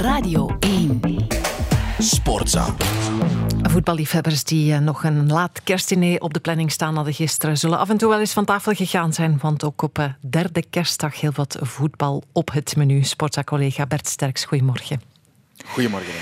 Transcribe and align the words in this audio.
Radio 0.00 0.56
1. 0.60 1.00
Sportza. 1.98 2.74
Voetballiefhebbers 3.62 4.44
die 4.44 4.72
eh, 4.72 4.78
nog 4.78 5.04
een 5.04 5.32
laat 5.32 5.62
kerstdiner 5.62 6.20
op 6.20 6.34
de 6.34 6.40
planning 6.40 6.72
staan 6.72 6.94
hadden 6.94 7.14
gisteren, 7.14 7.58
zullen 7.58 7.78
af 7.78 7.90
en 7.90 7.96
toe 7.96 8.08
wel 8.08 8.20
eens 8.20 8.32
van 8.32 8.44
tafel 8.44 8.72
gegaan 8.72 9.12
zijn, 9.12 9.38
want 9.40 9.64
ook 9.64 9.82
op 9.82 9.98
eh, 9.98 10.04
derde 10.20 10.64
kerstdag 10.70 11.20
heel 11.20 11.30
wat 11.34 11.58
voetbal 11.60 12.22
op 12.32 12.52
het 12.52 12.76
menu. 12.76 13.02
Sportza-collega 13.02 13.86
Bert 13.86 14.08
Sterks, 14.08 14.44
goedemorgen. 14.44 15.00
Goedemorgen. 15.66 16.14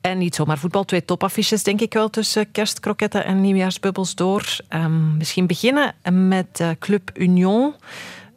En 0.00 0.18
niet 0.18 0.34
zomaar 0.34 0.58
voetbal, 0.58 0.84
twee 0.84 1.04
topaffiches 1.04 1.62
denk 1.62 1.80
ik 1.80 1.92
wel 1.92 2.10
tussen 2.10 2.50
kerstkroketten 2.50 3.24
en 3.24 3.40
nieuwjaarsbubbels 3.40 4.14
door. 4.14 4.56
Um, 4.68 5.16
misschien 5.16 5.46
beginnen 5.46 5.94
met 6.28 6.64
Club 6.78 7.10
Union. 7.14 7.74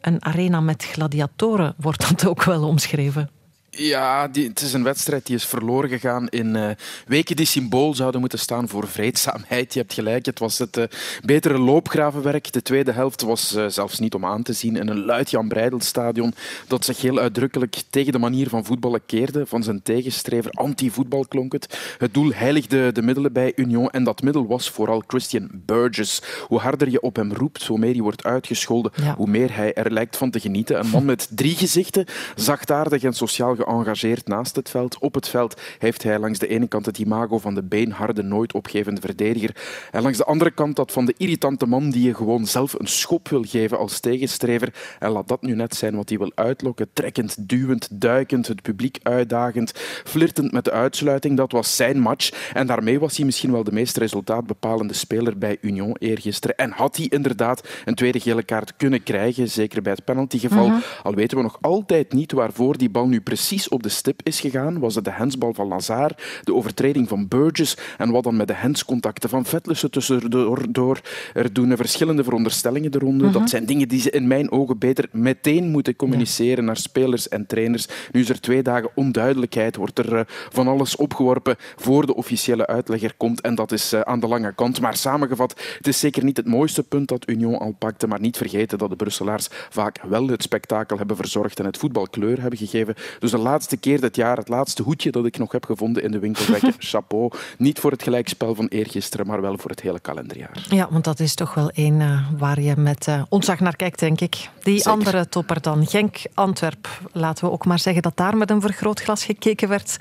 Een 0.00 0.24
arena 0.24 0.60
met 0.60 0.84
gladiatoren 0.84 1.74
wordt 1.76 2.08
dat 2.08 2.26
ook 2.26 2.44
wel 2.44 2.62
omschreven. 2.62 3.30
Ja, 3.78 4.28
die, 4.28 4.48
het 4.48 4.60
is 4.60 4.72
een 4.72 4.82
wedstrijd 4.82 5.26
die 5.26 5.36
is 5.36 5.44
verloren 5.44 5.88
gegaan 5.88 6.28
in 6.28 6.54
uh, 6.54 6.70
weken 7.06 7.36
die 7.36 7.46
symbool 7.46 7.94
zouden 7.94 8.20
moeten 8.20 8.38
staan 8.38 8.68
voor 8.68 8.88
vreedzaamheid. 8.88 9.72
Je 9.72 9.80
hebt 9.80 9.92
gelijk, 9.92 10.26
het 10.26 10.38
was 10.38 10.58
het 10.58 10.76
uh, 10.76 10.84
betere 11.24 11.58
loopgravenwerk. 11.58 12.52
De 12.52 12.62
tweede 12.62 12.92
helft 12.92 13.22
was 13.22 13.56
uh, 13.56 13.66
zelfs 13.66 13.98
niet 13.98 14.14
om 14.14 14.24
aan 14.24 14.42
te 14.42 14.52
zien 14.52 14.76
in 14.76 14.88
een 14.88 15.04
luid 15.04 15.30
Jan 15.30 15.48
Breidelstadion 15.48 16.34
dat 16.66 16.84
zich 16.84 17.00
heel 17.00 17.18
uitdrukkelijk 17.18 17.82
tegen 17.90 18.12
de 18.12 18.18
manier 18.18 18.48
van 18.48 18.64
voetballen 18.64 19.06
keerde. 19.06 19.46
Van 19.46 19.62
zijn 19.62 19.82
tegenstrever, 19.82 20.50
anti-voetbal 20.50 21.24
klonk 21.28 21.52
het. 21.52 21.78
Het 21.98 22.14
doel 22.14 22.32
heiligde 22.32 22.92
de 22.92 23.02
middelen 23.02 23.32
bij 23.32 23.52
Union 23.56 23.90
en 23.90 24.04
dat 24.04 24.22
middel 24.22 24.46
was 24.46 24.70
vooral 24.70 25.02
Christian 25.06 25.48
Burgess. 25.52 26.22
Hoe 26.46 26.58
harder 26.58 26.90
je 26.90 27.00
op 27.00 27.16
hem 27.16 27.32
roept, 27.32 27.66
hoe 27.66 27.78
meer 27.78 27.92
hij 27.92 28.02
wordt 28.02 28.24
uitgescholden, 28.24 28.92
ja. 28.94 29.14
hoe 29.14 29.28
meer 29.28 29.56
hij 29.56 29.74
er 29.74 29.92
lijkt 29.92 30.16
van 30.16 30.30
te 30.30 30.40
genieten. 30.40 30.78
Een 30.78 30.90
man 30.90 31.04
met 31.04 31.28
drie 31.30 31.56
gezichten, 31.56 32.04
zachtaardig 32.34 33.02
en 33.02 33.12
sociaal 33.12 33.56
geëngageerd 33.68 34.28
naast 34.28 34.56
het 34.56 34.70
veld. 34.70 34.98
Op 34.98 35.14
het 35.14 35.28
veld 35.28 35.60
heeft 35.78 36.02
hij 36.02 36.18
langs 36.18 36.38
de 36.38 36.48
ene 36.48 36.66
kant 36.68 36.86
het 36.86 36.98
imago 36.98 37.38
van 37.38 37.54
de 37.54 37.62
beenharde, 37.62 38.22
nooit 38.22 38.52
opgevende 38.52 39.00
verdediger. 39.00 39.56
En 39.90 40.02
langs 40.02 40.18
de 40.18 40.24
andere 40.24 40.50
kant 40.50 40.76
dat 40.76 40.92
van 40.92 41.04
de 41.04 41.14
irritante 41.16 41.66
man 41.66 41.90
die 41.90 42.02
je 42.02 42.14
gewoon 42.14 42.46
zelf 42.46 42.72
een 42.78 42.86
schop 42.86 43.28
wil 43.28 43.42
geven 43.42 43.78
als 43.78 44.00
tegenstrever. 44.00 44.74
En 44.98 45.10
laat 45.10 45.28
dat 45.28 45.42
nu 45.42 45.54
net 45.54 45.74
zijn 45.74 45.96
wat 45.96 46.08
hij 46.08 46.18
wil 46.18 46.32
uitlokken. 46.34 46.88
Trekkend, 46.92 47.48
duwend, 47.48 47.88
duikend, 47.90 48.46
het 48.46 48.62
publiek 48.62 48.98
uitdagend, 49.02 49.72
flirtend 50.04 50.52
met 50.52 50.64
de 50.64 50.72
uitsluiting. 50.72 51.36
Dat 51.36 51.52
was 51.52 51.76
zijn 51.76 52.00
match. 52.00 52.52
En 52.52 52.66
daarmee 52.66 52.98
was 52.98 53.16
hij 53.16 53.26
misschien 53.26 53.52
wel 53.52 53.64
de 53.64 53.72
meest 53.72 53.96
resultaatbepalende 53.96 54.94
speler 54.94 55.38
bij 55.38 55.58
Union 55.60 55.96
eergisteren. 55.98 56.56
En 56.56 56.70
had 56.70 56.96
hij 56.96 57.06
inderdaad 57.06 57.68
een 57.84 57.94
tweede 57.94 58.20
gele 58.20 58.42
kaart 58.42 58.76
kunnen 58.76 59.02
krijgen, 59.02 59.48
zeker 59.48 59.82
bij 59.82 59.92
het 59.92 60.04
penaltygeval. 60.04 60.66
-huh. 60.68 60.82
Al 61.02 61.14
weten 61.14 61.36
we 61.36 61.42
nog 61.42 61.58
altijd 61.60 62.12
niet 62.12 62.32
waarvoor 62.32 62.78
die 62.78 62.90
bal 62.90 63.06
nu 63.08 63.20
precies 63.20 63.47
op 63.68 63.82
de 63.82 63.88
stip 63.88 64.20
is 64.22 64.40
gegaan. 64.40 64.78
Was 64.78 64.94
het 64.94 65.04
de 65.04 65.10
hensbal 65.10 65.54
van 65.54 65.66
Lazar, 65.68 66.12
de 66.42 66.54
overtreding 66.54 67.08
van 67.08 67.28
Burgess 67.28 67.76
en 67.98 68.10
wat 68.10 68.24
dan 68.24 68.36
met 68.36 68.46
de 68.46 68.54
henscontacten 68.54 69.28
van 69.28 69.44
Vetlussen 69.44 69.90
tussendoor 69.90 70.66
door. 70.70 71.00
Er 71.34 71.52
doen 71.52 71.76
verschillende 71.76 72.24
veronderstellingen 72.24 72.90
de 72.90 72.98
ronde. 72.98 73.24
Uh 73.24 73.30
-huh. 73.30 73.40
Dat 73.40 73.50
zijn 73.50 73.66
dingen 73.66 73.88
die 73.88 74.00
ze 74.00 74.10
in 74.10 74.26
mijn 74.26 74.50
ogen 74.50 74.78
beter 74.78 75.08
meteen 75.12 75.70
moeten 75.70 75.96
communiceren 75.96 76.56
ja. 76.56 76.62
naar 76.62 76.76
spelers 76.76 77.28
en 77.28 77.46
trainers. 77.46 77.88
Nu 78.12 78.20
is 78.20 78.28
er 78.28 78.40
twee 78.40 78.62
dagen 78.62 78.90
onduidelijkheid, 78.94 79.76
wordt 79.76 79.98
er 79.98 80.12
uh, 80.12 80.20
van 80.50 80.68
alles 80.68 80.96
opgeworpen 80.96 81.56
voor 81.76 82.06
de 82.06 82.14
officiële 82.14 82.66
uitlegger 82.66 83.14
komt 83.16 83.40
en 83.40 83.54
dat 83.54 83.72
is 83.72 83.92
uh, 83.92 84.00
aan 84.00 84.20
de 84.20 84.28
lange 84.28 84.54
kant. 84.54 84.80
Maar 84.80 84.96
samengevat, 84.96 85.60
het 85.76 85.86
is 85.86 85.98
zeker 85.98 86.24
niet 86.24 86.36
het 86.36 86.46
mooiste 86.46 86.82
punt 86.82 87.08
dat 87.08 87.28
Union 87.28 87.58
al 87.58 87.74
pakte, 87.78 88.06
maar 88.06 88.20
niet 88.20 88.36
vergeten 88.36 88.78
dat 88.78 88.90
de 88.90 88.96
Brusselaars 88.96 89.48
vaak 89.70 90.00
wel 90.08 90.26
het 90.26 90.42
spektakel 90.42 90.98
hebben 90.98 91.16
verzorgd 91.16 91.58
en 91.58 91.64
het 91.64 91.76
voetbal 91.76 92.08
kleur 92.08 92.40
hebben 92.40 92.58
gegeven. 92.58 92.94
Dus 93.18 93.32
de 93.38 93.44
laatste 93.44 93.76
keer 93.76 94.00
dit 94.00 94.16
jaar, 94.16 94.36
het 94.36 94.48
laatste 94.48 94.82
hoedje 94.82 95.10
dat 95.10 95.26
ik 95.26 95.38
nog 95.38 95.52
heb 95.52 95.64
gevonden 95.64 96.02
in 96.02 96.10
de 96.10 96.18
winkelwekken. 96.18 96.74
Chapeau. 96.92 97.30
Niet 97.58 97.78
voor 97.78 97.90
het 97.90 98.02
gelijkspel 98.02 98.54
van 98.54 98.66
eergisteren, 98.66 99.26
maar 99.26 99.40
wel 99.40 99.58
voor 99.58 99.70
het 99.70 99.80
hele 99.80 100.00
kalenderjaar. 100.00 100.66
Ja, 100.68 100.88
want 100.90 101.04
dat 101.04 101.20
is 101.20 101.34
toch 101.34 101.54
wel 101.54 101.70
één 101.70 102.00
uh, 102.00 102.28
waar 102.38 102.60
je 102.60 102.74
met 102.76 103.06
uh, 103.06 103.22
ontzag 103.28 103.60
naar 103.60 103.76
kijkt, 103.76 103.98
denk 103.98 104.20
ik. 104.20 104.48
Die 104.62 104.76
Zeker. 104.76 104.90
andere 104.90 105.28
topper 105.28 105.60
dan. 105.60 105.86
Genk-Antwerp. 105.86 106.88
Laten 107.12 107.44
we 107.44 107.50
ook 107.50 107.64
maar 107.64 107.78
zeggen 107.78 108.02
dat 108.02 108.16
daar 108.16 108.36
met 108.36 108.50
een 108.50 108.60
vergrootglas 108.60 109.24
gekeken 109.24 109.68
werd 109.68 109.96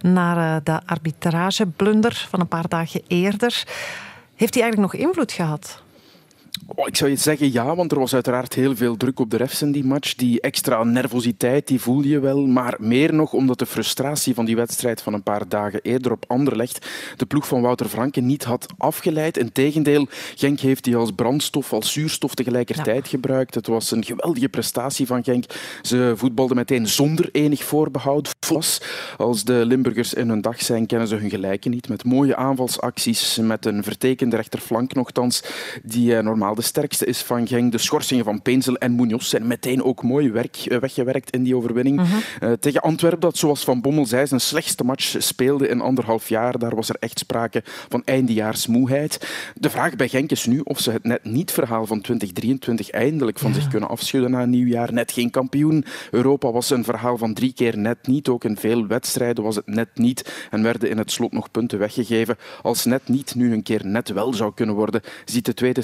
naar 0.00 0.36
uh, 0.36 0.56
de 0.64 0.80
arbitrageblunder 0.86 2.26
van 2.30 2.40
een 2.40 2.48
paar 2.48 2.68
dagen 2.68 3.02
eerder. 3.06 3.64
Heeft 4.34 4.52
die 4.52 4.62
eigenlijk 4.62 4.92
nog 4.92 5.02
invloed 5.02 5.32
gehad? 5.32 5.82
Oh, 6.66 6.86
ik 6.86 6.96
zou 6.96 7.10
je 7.10 7.16
zeggen 7.16 7.52
ja, 7.52 7.74
want 7.74 7.92
er 7.92 7.98
was 7.98 8.14
uiteraard 8.14 8.54
heel 8.54 8.76
veel 8.76 8.96
druk 8.96 9.20
op 9.20 9.30
de 9.30 9.36
refs 9.36 9.62
in 9.62 9.72
die 9.72 9.84
match. 9.84 10.14
Die 10.14 10.40
extra 10.40 10.84
nervositeit 10.84 11.66
die 11.66 11.80
voelde 11.80 12.08
je 12.08 12.20
wel, 12.20 12.46
maar 12.46 12.76
meer 12.78 13.14
nog 13.14 13.32
omdat 13.32 13.58
de 13.58 13.66
frustratie 13.66 14.34
van 14.34 14.44
die 14.44 14.56
wedstrijd 14.56 15.02
van 15.02 15.14
een 15.14 15.22
paar 15.22 15.48
dagen 15.48 15.80
eerder 15.82 16.12
op 16.12 16.24
Anderlecht 16.26 16.86
de 17.16 17.26
ploeg 17.26 17.46
van 17.46 17.60
Wouter 17.60 17.88
Franke 17.88 18.20
niet 18.20 18.44
had 18.44 18.66
afgeleid. 18.78 19.36
Integendeel, 19.36 20.06
Genk 20.34 20.60
heeft 20.60 20.84
die 20.84 20.96
als 20.96 21.10
brandstof, 21.10 21.72
als 21.72 21.92
zuurstof 21.92 22.34
tegelijkertijd 22.34 23.04
ja. 23.04 23.10
gebruikt. 23.10 23.54
Het 23.54 23.66
was 23.66 23.90
een 23.90 24.04
geweldige 24.04 24.48
prestatie 24.48 25.06
van 25.06 25.24
Genk. 25.24 25.44
Ze 25.82 26.12
voetbalden 26.16 26.56
meteen 26.56 26.86
zonder 26.86 27.28
enig 27.32 27.64
voorbehoud. 27.64 28.34
Vos. 28.40 28.82
Als 29.16 29.44
de 29.44 29.64
Limburgers 29.66 30.14
in 30.14 30.28
hun 30.28 30.40
dag 30.40 30.62
zijn, 30.62 30.86
kennen 30.86 31.08
ze 31.08 31.14
hun 31.14 31.30
gelijken 31.30 31.70
niet. 31.70 31.88
Met 31.88 32.04
mooie 32.04 32.36
aanvalsacties, 32.36 33.38
met 33.38 33.66
een 33.66 33.82
vertekende 33.82 34.36
rechterflank 34.36 34.94
nogthans, 34.94 35.42
die 35.82 36.16
eh, 36.16 36.24
de 36.54 36.62
sterkste 36.62 37.06
is 37.06 37.22
van 37.22 37.46
Genk. 37.46 37.72
De 37.72 37.78
schorsingen 37.78 38.24
van 38.24 38.42
Peenzel 38.42 38.76
en 38.76 38.94
Munoz 38.94 39.28
zijn 39.28 39.46
meteen 39.46 39.82
ook 39.82 40.02
mooi 40.02 40.30
werk, 40.30 40.76
weggewerkt 40.80 41.30
in 41.30 41.42
die 41.42 41.56
overwinning. 41.56 42.00
Uh 42.00 42.10
-huh. 42.10 42.50
uh, 42.50 42.56
tegen 42.56 42.80
Antwerpen, 42.80 43.20
dat 43.20 43.36
zoals 43.36 43.64
Van 43.64 43.80
Bommel 43.80 44.06
zei, 44.06 44.26
zijn 44.26 44.40
slechtste 44.40 44.84
match 44.84 45.14
speelde 45.18 45.68
in 45.68 45.80
anderhalf 45.80 46.28
jaar. 46.28 46.58
Daar 46.58 46.74
was 46.74 46.88
er 46.88 46.96
echt 47.00 47.18
sprake 47.18 47.62
van 47.64 48.02
eindejaarsmoeheid. 48.04 49.28
De 49.54 49.70
vraag 49.70 49.96
bij 49.96 50.08
Genk 50.08 50.30
is 50.30 50.46
nu 50.46 50.60
of 50.64 50.80
ze 50.80 50.90
het 50.90 51.04
net 51.04 51.24
niet-verhaal 51.24 51.86
van 51.86 52.00
2023 52.00 52.90
eindelijk 52.90 53.38
van 53.38 53.50
ja. 53.50 53.56
zich 53.56 53.68
kunnen 53.68 53.88
afschudden 53.88 54.30
na 54.30 54.42
een 54.42 54.50
nieuwjaar. 54.50 54.92
Net 54.92 55.12
geen 55.12 55.30
kampioen. 55.30 55.84
Europa 56.10 56.52
was 56.52 56.70
een 56.70 56.84
verhaal 56.84 57.18
van 57.18 57.34
drie 57.34 57.52
keer 57.52 57.78
net 57.78 58.06
niet. 58.06 58.28
Ook 58.28 58.44
in 58.44 58.56
veel 58.56 58.86
wedstrijden 58.86 59.44
was 59.44 59.56
het 59.56 59.66
net 59.66 59.88
niet 59.94 60.46
en 60.50 60.62
werden 60.62 60.90
in 60.90 60.98
het 60.98 61.10
slot 61.10 61.32
nog 61.32 61.50
punten 61.50 61.78
weggegeven. 61.78 62.36
Als 62.62 62.84
net 62.84 63.08
niet 63.08 63.34
nu 63.34 63.52
een 63.52 63.62
keer 63.62 63.86
net 63.86 64.08
wel 64.08 64.34
zou 64.34 64.52
kunnen 64.54 64.74
worden, 64.74 65.02
ziet 65.24 65.44
de 65.44 65.54
tweede 65.54 65.82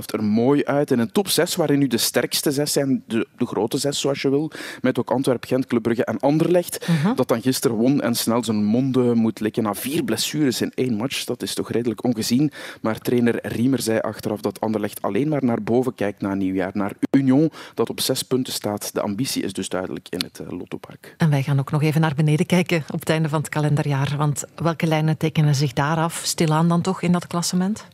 seizoenshelft 0.00 0.12
er 0.12 0.24
mooi 0.24 0.64
uit. 0.64 0.90
In 0.90 0.98
een 0.98 1.12
top 1.12 1.28
6, 1.28 1.56
waarin 1.56 1.78
nu 1.78 1.86
de 1.86 1.98
sterkste 1.98 2.50
zes 2.50 2.72
zijn, 2.72 3.02
de, 3.06 3.26
de 3.36 3.46
grote 3.46 3.78
zes 3.78 4.00
zoals 4.00 4.22
je 4.22 4.30
wil, 4.30 4.50
met 4.80 4.98
ook 4.98 5.10
Antwerp, 5.10 5.44
Gent, 5.44 5.66
Club 5.66 5.82
Brugge 5.82 6.04
en 6.04 6.18
Anderlecht, 6.18 6.88
uh 6.90 7.04
-huh. 7.04 7.16
dat 7.16 7.28
dan 7.28 7.42
gisteren 7.42 7.76
won 7.76 8.00
en 8.00 8.14
snel 8.14 8.44
zijn 8.44 8.64
monden 8.64 9.16
moet 9.16 9.40
likken 9.40 9.62
na 9.62 9.74
vier 9.74 10.04
blessures 10.04 10.60
in 10.60 10.72
één 10.74 10.96
match. 10.96 11.24
Dat 11.24 11.42
is 11.42 11.54
toch 11.54 11.70
redelijk 11.70 12.04
ongezien. 12.04 12.52
Maar 12.80 12.98
trainer 12.98 13.38
Riemer 13.42 13.82
zei 13.82 13.98
achteraf 13.98 14.40
dat 14.40 14.60
Anderlecht 14.60 15.02
alleen 15.02 15.28
maar 15.28 15.44
naar 15.44 15.62
boven 15.62 15.94
kijkt 15.94 16.20
na 16.20 16.34
nieuwjaar, 16.34 16.70
naar 16.74 16.92
Union, 17.10 17.50
dat 17.74 17.90
op 17.90 18.00
zes 18.00 18.22
punten 18.22 18.52
staat. 18.52 18.94
De 18.94 19.00
ambitie 19.00 19.42
is 19.42 19.52
dus 19.52 19.68
duidelijk 19.68 20.06
in 20.08 20.20
het 20.24 20.40
uh, 20.40 20.58
Lottopark. 20.58 21.14
En 21.16 21.30
wij 21.30 21.42
gaan 21.42 21.58
ook 21.58 21.70
nog 21.70 21.82
even 21.82 22.00
naar 22.00 22.14
beneden 22.14 22.46
kijken 22.46 22.84
op 22.90 23.00
het 23.00 23.08
einde 23.08 23.28
van 23.28 23.38
het 23.40 23.48
kalenderjaar. 23.48 24.14
Want 24.16 24.44
welke 24.54 24.86
lijnen 24.86 25.16
tekenen 25.16 25.54
zich 25.54 25.72
daar 25.72 25.96
af? 25.96 26.20
Stilaan 26.24 26.68
dan 26.68 26.80
toch 26.80 27.02
in 27.02 27.12
dat 27.12 27.26
klassement? 27.26 27.88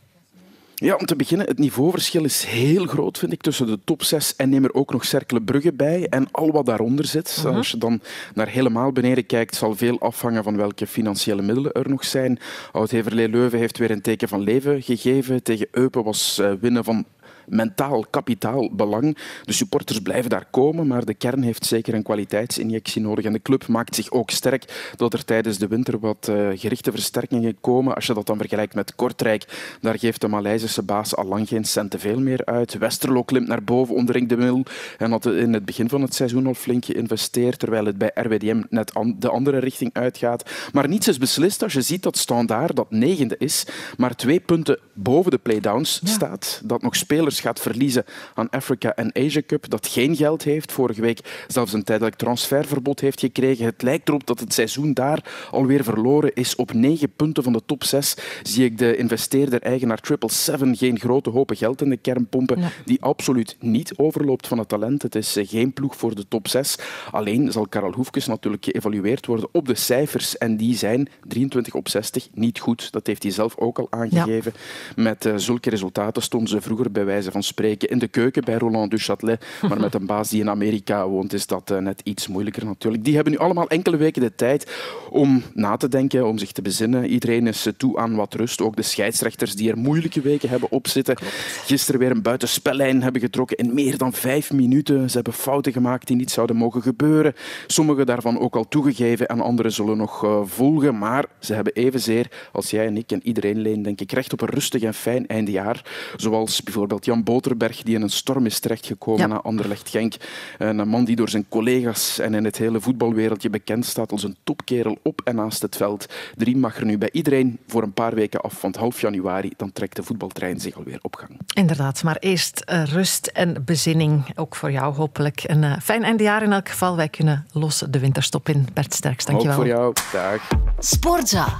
Ja, 0.79 0.95
om 0.95 1.05
te 1.05 1.15
beginnen, 1.15 1.47
het 1.47 1.57
niveauverschil 1.57 2.23
is 2.23 2.43
heel 2.43 2.85
groot, 2.85 3.17
vind 3.17 3.31
ik, 3.31 3.41
tussen 3.41 3.67
de 3.67 3.79
top 3.83 4.03
6 4.03 4.35
en 4.35 4.49
neem 4.49 4.63
er 4.63 4.73
ook 4.73 4.91
nog 4.91 5.05
Cercle 5.05 5.41
Brugge 5.41 5.73
bij 5.73 6.07
en 6.09 6.27
al 6.31 6.51
wat 6.51 6.65
daaronder 6.65 7.05
zit. 7.05 7.35
Uh 7.37 7.45
-huh. 7.45 7.55
Als 7.55 7.71
je 7.71 7.77
dan 7.77 8.01
naar 8.33 8.47
helemaal 8.47 8.91
beneden 8.91 9.25
kijkt, 9.25 9.55
zal 9.55 9.75
veel 9.75 9.99
afhangen 9.99 10.43
van 10.43 10.57
welke 10.57 10.87
financiële 10.87 11.41
middelen 11.41 11.71
er 11.71 11.89
nog 11.89 12.05
zijn. 12.05 12.39
Oud-Heverlee 12.71 13.29
Leuven 13.29 13.59
heeft 13.59 13.77
weer 13.77 13.91
een 13.91 14.01
teken 14.01 14.27
van 14.27 14.41
leven 14.41 14.81
gegeven. 14.81 15.43
Tegen 15.43 15.67
Eupen 15.71 16.03
was 16.03 16.39
uh, 16.41 16.51
winnen 16.59 16.83
van 16.83 17.05
mentaal 17.47 18.05
kapitaal 18.09 18.69
belang. 18.75 19.17
De 19.43 19.53
supporters 19.53 20.01
blijven 20.01 20.29
daar 20.29 20.45
komen, 20.51 20.87
maar 20.87 21.05
de 21.05 21.13
kern 21.13 21.41
heeft 21.41 21.65
zeker 21.65 21.93
een 21.93 22.03
kwaliteitsinjectie 22.03 23.01
nodig. 23.01 23.25
En 23.25 23.33
de 23.33 23.41
club 23.41 23.67
maakt 23.67 23.95
zich 23.95 24.11
ook 24.11 24.29
sterk 24.29 24.93
dat 24.95 25.13
er 25.13 25.25
tijdens 25.25 25.57
de 25.57 25.67
winter 25.67 25.99
wat 25.99 26.27
uh, 26.29 26.49
gerichte 26.53 26.91
versterkingen 26.91 27.57
komen. 27.61 27.95
Als 27.95 28.05
je 28.05 28.13
dat 28.13 28.25
dan 28.25 28.37
vergelijkt 28.37 28.75
met 28.75 28.95
Kortrijk, 28.95 29.77
daar 29.81 29.99
geeft 29.99 30.21
de 30.21 30.27
Maleisische 30.27 30.83
baas 30.83 31.15
al 31.15 31.25
lang 31.25 31.47
geen 31.47 31.65
cent 31.65 31.91
te 31.91 31.99
veel 31.99 32.19
meer 32.19 32.45
uit. 32.45 32.77
Westerlo 32.77 33.23
klimt 33.23 33.47
naar 33.47 33.63
boven 33.63 33.95
onder 33.95 34.27
de 34.27 34.37
Mil 34.37 34.63
en 34.97 35.11
had 35.11 35.25
in 35.25 35.53
het 35.53 35.65
begin 35.65 35.89
van 35.89 36.01
het 36.01 36.15
seizoen 36.15 36.47
al 36.47 36.53
flink 36.53 36.85
geïnvesteerd, 36.85 37.59
terwijl 37.59 37.85
het 37.85 37.97
bij 37.97 38.11
RWDM 38.13 38.63
net 38.69 38.91
de 39.17 39.29
andere 39.29 39.57
richting 39.57 39.93
uitgaat. 39.93 40.49
Maar 40.71 40.87
niets 40.87 41.07
is 41.07 41.17
beslist 41.17 41.63
als 41.63 41.73
je 41.73 41.81
ziet 41.81 42.03
dat 42.03 42.17
Standaard, 42.17 42.75
dat 42.75 42.91
negende 42.91 43.35
is, 43.37 43.65
maar 43.97 44.15
twee 44.15 44.39
punten 44.39 44.79
boven 44.97 45.31
de 45.31 45.37
playdowns 45.37 46.01
staat. 46.03 46.61
Dat 46.63 46.81
nog 46.81 46.95
spelers 46.95 47.39
gaat 47.39 47.59
verliezen 47.59 48.05
aan 48.33 48.49
Africa 48.49 48.95
en 48.95 49.11
Asia 49.13 49.41
Cup. 49.47 49.69
Dat 49.69 49.87
geen 49.87 50.15
geld 50.15 50.43
heeft. 50.43 50.71
Vorige 50.71 51.01
week 51.01 51.45
zelfs 51.47 51.73
een 51.73 51.83
tijdelijk 51.83 52.15
transferverbod 52.15 52.99
heeft 52.99 53.19
gekregen. 53.19 53.65
Het 53.65 53.81
lijkt 53.81 54.07
erop 54.07 54.27
dat 54.27 54.39
het 54.39 54.53
seizoen 54.53 54.93
daar 54.93 55.47
alweer 55.51 55.83
verloren 55.83 56.33
is. 56.33 56.55
Op 56.55 56.73
negen 56.73 57.11
punten 57.15 57.43
van 57.43 57.53
de 57.53 57.61
top 57.65 57.83
zes 57.83 58.15
zie 58.43 58.65
ik 58.65 58.77
de 58.77 58.95
investeerder-eigenaar 58.95 59.99
Triple 59.99 60.31
Seven 60.31 60.77
geen 60.77 60.99
grote 60.99 61.29
hopen 61.29 61.55
geld 61.55 61.81
in 61.81 61.89
de 61.89 61.97
kern 61.97 62.27
pompen. 62.27 62.63
Die 62.85 63.01
absoluut 63.01 63.55
niet 63.59 63.97
overloopt 63.97 64.47
van 64.47 64.57
het 64.57 64.67
talent. 64.67 65.01
Het 65.01 65.15
is 65.15 65.35
eh, 65.35 65.47
geen 65.47 65.73
ploeg 65.73 65.95
voor 65.95 66.15
de 66.15 66.27
top 66.27 66.47
6. 66.47 66.77
Alleen 67.11 67.51
zal 67.51 67.67
Karel 67.67 67.93
Hoefkes 67.93 68.27
natuurlijk 68.27 68.65
geëvalueerd 68.65 69.25
worden 69.25 69.49
op 69.51 69.67
de 69.67 69.75
cijfers. 69.75 70.37
En 70.37 70.57
die 70.57 70.75
zijn 70.75 71.09
23 71.27 71.73
op 71.73 71.89
60 71.89 72.27
niet 72.33 72.59
goed. 72.59 72.91
Dat 72.91 73.07
heeft 73.07 73.23
hij 73.23 73.31
zelf 73.31 73.57
ook 73.57 73.79
al 73.79 73.87
aangegeven. 73.89 74.53
Met 74.95 75.25
uh, 75.25 75.33
zulke 75.35 75.69
resultaten 75.69 76.21
stonden 76.21 76.49
ze 76.49 76.61
vroeger 76.61 76.91
bij 76.91 77.05
wijze 77.05 77.31
van 77.31 77.43
spreken 77.43 77.89
in 77.89 77.99
de 77.99 78.07
keuken 78.07 78.43
bij 78.43 78.57
Roland 78.57 78.91
Duchâtelet. 78.91 79.45
Maar 79.67 79.79
met 79.79 79.93
een 79.93 80.05
baas 80.05 80.29
die 80.29 80.41
in 80.41 80.49
Amerika 80.49 81.07
woont 81.07 81.33
is 81.33 81.47
dat 81.47 81.71
uh, 81.71 81.77
net 81.77 82.01
iets 82.03 82.27
moeilijker 82.27 82.65
natuurlijk. 82.65 83.03
Die 83.03 83.15
hebben 83.15 83.33
nu 83.33 83.39
allemaal 83.39 83.67
enkele 83.67 83.97
weken 83.97 84.21
de 84.21 84.35
tijd 84.35 84.71
om 85.09 85.43
na 85.53 85.77
te 85.77 85.87
denken, 85.87 86.27
om 86.27 86.37
zich 86.37 86.51
te 86.51 86.61
bezinnen. 86.61 87.05
Iedereen 87.05 87.47
is 87.47 87.67
toe 87.77 87.97
aan 87.97 88.15
wat 88.15 88.33
rust. 88.33 88.61
Ook 88.61 88.75
de 88.75 88.81
scheidsrechters 88.81 89.55
die 89.55 89.69
er 89.69 89.77
moeilijke 89.77 90.21
weken 90.21 90.49
hebben 90.49 90.71
opzitten. 90.71 91.17
Gisteren 91.65 91.99
weer 91.99 92.11
een 92.11 92.21
buitenspellijn 92.21 93.03
hebben 93.03 93.21
getrokken 93.21 93.57
in 93.57 93.73
meer 93.73 93.97
dan 93.97 94.13
vijf 94.13 94.51
minuten. 94.51 95.09
Ze 95.09 95.15
hebben 95.15 95.33
fouten 95.33 95.71
gemaakt 95.71 96.07
die 96.07 96.15
niet 96.15 96.31
zouden 96.31 96.55
mogen 96.55 96.81
gebeuren. 96.81 97.33
Sommige 97.67 98.05
daarvan 98.05 98.39
ook 98.39 98.55
al 98.55 98.67
toegegeven 98.67 99.27
en 99.27 99.41
andere 99.41 99.69
zullen 99.69 99.97
nog 99.97 100.23
uh, 100.23 100.41
volgen. 100.45 100.97
Maar 100.97 101.25
ze 101.39 101.53
hebben 101.53 101.73
evenzeer 101.73 102.31
als 102.51 102.69
jij 102.69 102.85
en 102.85 102.97
ik 102.97 103.11
en 103.11 103.27
iedereen 103.27 103.59
leen, 103.61 103.81
denk 103.81 104.01
ik, 104.01 104.11
recht 104.11 104.33
op 104.33 104.41
een 104.41 104.49
rustig 104.49 104.76
en 104.83 104.93
fijn 104.93 105.27
eindejaar. 105.27 105.81
Zoals 106.15 106.63
bijvoorbeeld 106.63 107.05
Jan 107.05 107.23
Boterberg, 107.23 107.83
die 107.83 107.95
in 107.95 108.01
een 108.01 108.09
storm 108.09 108.45
is 108.45 108.59
terechtgekomen 108.59 109.21
ja. 109.21 109.27
naar 109.27 109.41
Anderlecht-Genk. 109.41 110.13
Een 110.57 110.87
man 110.87 111.05
die 111.05 111.15
door 111.15 111.29
zijn 111.29 111.45
collega's 111.49 112.19
en 112.19 112.33
in 112.33 112.45
het 112.45 112.57
hele 112.57 112.81
voetbalwereldje 112.81 113.49
bekend 113.49 113.85
staat 113.85 114.11
als 114.11 114.23
een 114.23 114.35
topkerel 114.43 114.97
op 115.03 115.21
en 115.23 115.35
naast 115.35 115.61
het 115.61 115.75
veld. 115.75 116.05
De 116.35 116.43
riem 116.43 116.59
mag 116.59 116.77
er 116.77 116.85
nu 116.85 116.97
bij 116.97 117.09
iedereen 117.11 117.59
voor 117.67 117.83
een 117.83 117.93
paar 117.93 118.15
weken 118.15 118.41
af, 118.41 118.61
want 118.61 118.75
half 118.75 119.01
januari 119.01 119.53
dan 119.57 119.71
trekt 119.71 119.95
de 119.95 120.03
voetbaltrein 120.03 120.59
zich 120.59 120.75
alweer 120.75 120.99
op 121.01 121.15
gang. 121.15 121.39
Inderdaad, 121.53 122.03
maar 122.03 122.17
eerst 122.19 122.63
uh, 122.71 122.83
rust 122.83 123.27
en 123.27 123.63
bezinning. 123.65 124.25
Ook 124.35 124.55
voor 124.55 124.71
jou 124.71 124.95
hopelijk. 124.95 125.43
Een 125.45 125.63
uh, 125.63 125.77
fijn 125.83 126.03
eindejaar 126.03 126.43
in 126.43 126.51
elk 126.51 126.69
geval. 126.69 126.95
Wij 126.95 127.09
kunnen 127.09 127.45
los 127.51 127.83
de 127.89 127.99
winterstop 127.99 128.49
in. 128.49 128.67
Bert 128.73 128.93
Sterks, 128.93 129.25
dankjewel. 129.25 129.55
Ook 129.57 129.61
voor 129.61 129.71
jou. 129.71 129.93
Dag. 130.11 130.47
Sportza. 130.79 131.55